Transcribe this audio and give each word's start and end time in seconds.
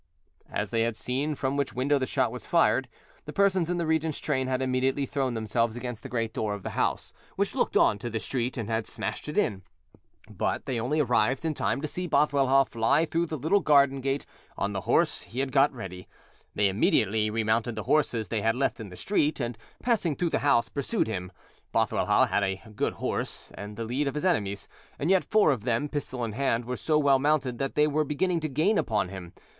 As 0.51 0.71
they 0.71 0.81
had 0.81 0.95
seen 0.95 1.35
from 1.35 1.55
which 1.55 1.75
window 1.75 1.99
the 1.99 2.07
shot 2.07 2.31
was 2.31 2.47
fired, 2.47 2.87
the 3.25 3.31
persons 3.31 3.69
in 3.69 3.77
the 3.77 3.85
regent's 3.85 4.17
train 4.17 4.47
had 4.47 4.59
immediately 4.59 5.05
thrown 5.05 5.35
themselves 5.35 5.75
against 5.77 6.01
the 6.01 6.09
great 6.09 6.33
door 6.33 6.55
of 6.55 6.63
the 6.63 6.71
house 6.71 7.13
which 7.35 7.53
looked 7.53 7.77
on 7.77 7.99
to 7.99 8.09
the 8.09 8.19
street, 8.19 8.57
and 8.57 8.67
had 8.67 8.87
smashed 8.87 9.29
it 9.29 9.37
in; 9.37 9.61
but 10.27 10.65
they 10.65 10.79
only 10.79 10.99
arrived 11.01 11.45
in 11.45 11.53
time 11.53 11.81
to 11.81 11.87
see 11.87 12.07
Bothwellhaugh 12.07 12.63
fly 12.65 13.05
through 13.05 13.27
the 13.27 13.37
little 13.37 13.59
garden 13.59 14.01
gate 14.01 14.25
on 14.57 14.73
the 14.73 14.81
horse 14.89 15.21
he 15.21 15.39
had 15.39 15.51
got 15.51 15.71
ready: 15.71 16.07
they 16.55 16.67
immediately 16.67 17.29
remounted 17.29 17.75
the 17.75 17.83
horses 17.83 18.29
they 18.29 18.41
had 18.41 18.55
left 18.55 18.79
in 18.79 18.89
the 18.89 18.95
street, 18.95 19.39
and, 19.39 19.55
passing 19.83 20.15
through 20.15 20.31
the 20.31 20.39
house, 20.39 20.67
pursued 20.67 21.05
him. 21.07 21.31
Bothwellhaugh 21.71 22.25
had 22.27 22.41
a 22.41 22.63
good 22.75 22.93
horse 22.93 23.51
and 23.53 23.77
the 23.77 23.85
lead 23.85 24.07
of 24.07 24.15
his 24.15 24.25
enemies; 24.25 24.67
and 24.97 25.11
yet, 25.11 25.23
four 25.25 25.51
of 25.51 25.63
them, 25.63 25.87
pistol 25.87 26.23
in 26.25 26.31
hand, 26.31 26.65
were 26.65 26.75
so 26.75 26.97
well 26.97 27.19
mounted 27.19 27.59
that 27.59 27.75
they 27.75 27.85
were 27.85 28.03
beginning 28.03 28.39
to 28.39 28.49
gain 28.49 28.79
upon 28.79 29.09
him. 29.09 29.33